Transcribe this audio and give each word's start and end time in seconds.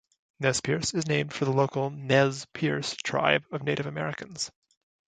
Nezperce 0.41 0.95
is 0.95 1.05
named 1.07 1.31
for 1.31 1.45
the 1.45 1.51
local 1.51 1.91
Nez 1.91 2.47
Perce 2.53 2.95
tribe 2.95 3.43
of 3.51 3.61
Native 3.61 3.85
Americans. 3.85 4.49